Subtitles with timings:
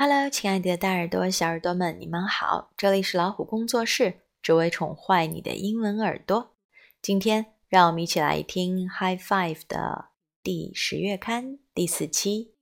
[0.00, 2.72] Hello，亲爱的大耳朵、小耳朵们，你们好！
[2.76, 6.54] 这里是老虎工作室，只为宠坏你的英文耳朵。
[7.02, 12.54] 今天，让我们一起来听《High Five》的第十月刊第四期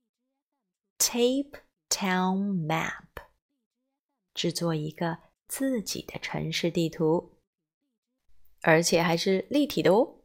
[0.97, 1.59] ，Tape
[1.91, 3.05] Town Map，
[4.33, 7.37] 制作一个自己的城市地图，
[8.63, 10.21] 而且还是立体的哦。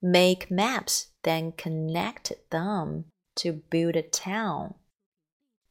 [0.00, 3.04] Make maps, then connect them
[3.36, 4.74] to build a town.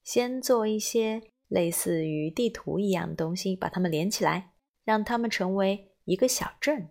[0.02, 4.52] 先做一些类似于地图一样的东西，把它们连起来，
[4.84, 6.91] 让它们成为一个小镇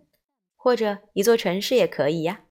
[0.56, 2.44] 或者一座城市也可以呀。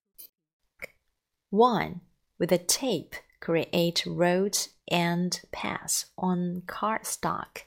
[1.50, 2.00] One,
[2.36, 7.64] with a tape, create roads and paths on cardstock.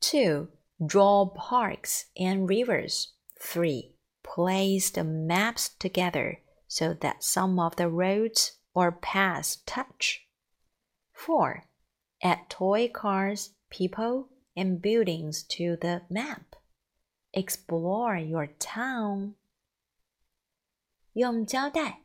[0.00, 0.48] Two,
[0.78, 3.08] draw parks and rivers.
[3.40, 6.38] Three, place the maps together
[6.68, 10.20] so that some of the roads or paths touch.
[11.12, 11.64] Four,
[12.21, 16.57] Add toy cars, people, and buildings to the map.
[17.31, 19.35] Explore your town.
[21.13, 22.03] 用胶带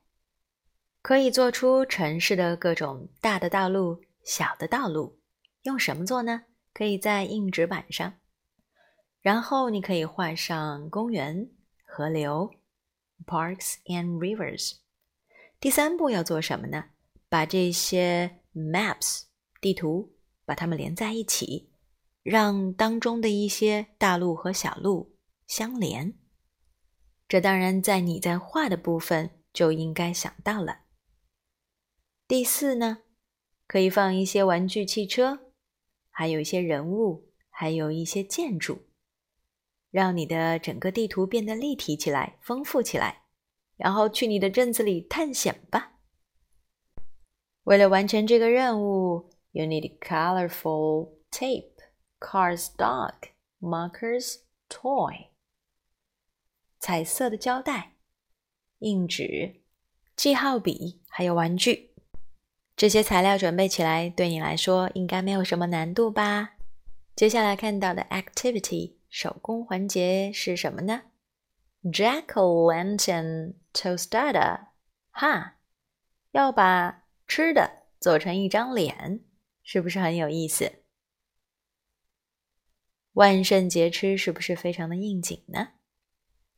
[1.02, 5.18] 可以做出城市的各种大的道路、小的道路。
[5.62, 6.44] 用什么做呢？
[6.72, 8.14] 可以在硬纸板上，
[9.20, 11.50] 然后你可以画上公园、
[11.84, 12.52] 河流
[13.26, 14.76] （parks and rivers）。
[15.58, 16.84] 第三步要做什么呢？
[17.28, 19.24] 把这些 maps。
[19.60, 20.13] 地图
[20.44, 21.70] 把它们连在一起，
[22.22, 26.14] 让当中的一些大路和小路相连。
[27.28, 30.80] 这当然在你在画的部分就应该想到了。
[32.28, 32.98] 第四呢，
[33.66, 35.52] 可以放一些玩具汽车，
[36.10, 38.86] 还有一些人物，还有一些建筑，
[39.90, 43.24] 让你的整个地图变得立体起来、丰富起来。
[43.76, 45.98] 然后去你的镇子里探险吧。
[47.64, 49.33] 为了完成这个任务。
[49.53, 51.81] You need colorful tape,
[52.19, 55.29] cardstock, markers, toy.
[56.79, 57.95] 彩色的胶带、
[58.79, 59.61] 硬纸、
[60.15, 61.95] 记号笔，还有玩具。
[62.75, 66.51] 这些材料准备起来，对你来说应该没有什么难度吧？
[67.15, 71.01] 接下来看到的 activity 手工环节是什么呢？
[71.83, 74.67] Jack o' lantern tostada，
[75.11, 75.55] 哈，
[76.31, 79.25] 要把吃的做成一张脸。
[79.63, 80.83] 是不是很有意思？
[83.13, 85.73] 万圣节吃是不是非常的应景呢？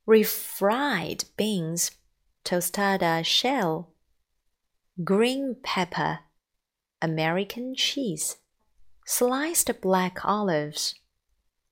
[0.05, 1.89] Refried beans,
[2.43, 3.87] tostada shell,
[4.97, 6.19] green pepper,
[6.99, 8.35] American cheese,
[9.05, 10.95] sliced black olives.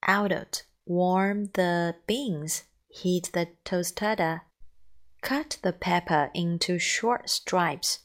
[0.07, 4.41] Out it, warm the beans, heat the tostada,
[5.21, 7.99] cut the pepper into short stripes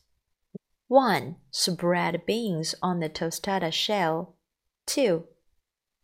[0.88, 1.36] 1.
[1.50, 4.34] Spread beans on the tostada shell.
[4.86, 5.24] 2.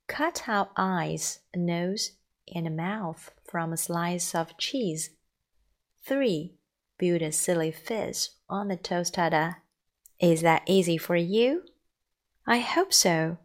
[0.07, 2.13] Cut out eyes, a nose,
[2.55, 5.11] and a mouth from a slice of cheese.
[6.05, 6.55] 3.
[6.99, 9.57] Build a silly fish on the tostada.
[10.19, 11.63] Is that easy for you?
[12.47, 13.39] I hope so.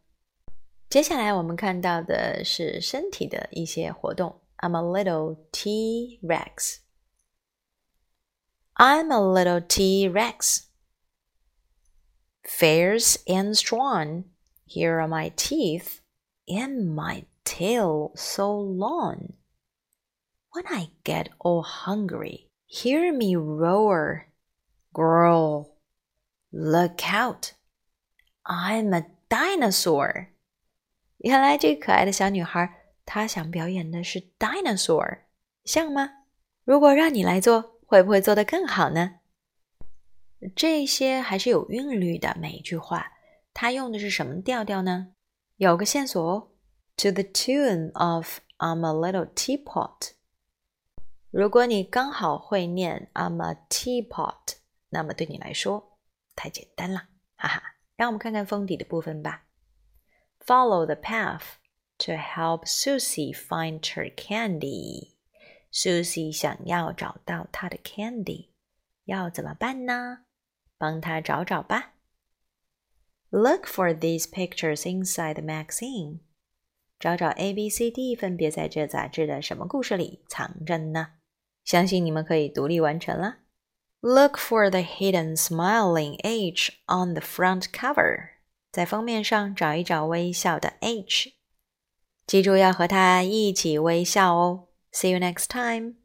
[0.90, 4.42] 接下来我们看到的是身体的一些活动。
[4.58, 6.80] I'm a little T-Rex.
[8.76, 10.66] I'm a little T-Rex.
[12.50, 14.26] Fierce and strong,
[14.66, 16.02] here are my teeth,
[16.48, 19.34] and my tail so long.
[20.52, 24.28] When I get all hungry, hear me roar,
[24.94, 25.76] growl.
[26.52, 27.54] Look out,
[28.46, 30.28] I'm a dinosaur.
[31.18, 35.20] 原来这可爱的小女孩，她想表演的是 dinosaur，
[35.64, 36.12] 像吗？
[36.64, 39.19] 如果让你来做，会不会做得更好呢？
[40.57, 42.37] 这些还是有韵律的。
[42.41, 43.13] 每一句话，
[43.53, 45.15] 它用的是什么调调呢？
[45.57, 46.53] 有个线索哦
[46.97, 50.13] ，To the tune of "I'm a little teapot"。
[51.31, 54.57] 如果你刚好会念 "I'm a teapot"，
[54.89, 55.99] 那么对你来说
[56.35, 57.63] 太简单了，哈哈。
[57.97, 59.45] 让我们看看封底的部分吧。
[60.47, 61.43] Follow the path
[61.99, 65.17] to help Susie find her candy。
[65.71, 68.49] Susie 想要找到她的 candy，
[69.05, 70.25] 要怎么办呢？
[70.80, 71.94] 帮他找找吧。
[73.30, 76.20] Look for these pictures inside the magazine。
[77.00, 81.14] 找找 A、B、C、D 分别在这杂志的什么故事里藏着呢？
[81.64, 83.40] 相信你们可以独立完成了。
[84.00, 88.30] Look for the hidden smiling H on the front cover。
[88.72, 91.34] 在封面上找一找微笑的 H。
[92.28, 94.68] 记住要和他一起微笑哦。
[94.92, 95.99] See you next time.